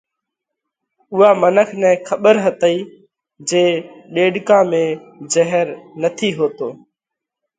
[1.13, 2.77] اُوئا منک نئہ کٻر هتئِي
[3.49, 3.65] جي
[4.13, 4.83] ڏيڏڪا ۾
[5.31, 5.67] جھير
[6.01, 6.69] نٿِي هوئيتو